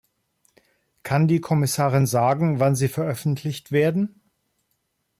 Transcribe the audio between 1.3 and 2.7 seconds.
Kommissarin sagen,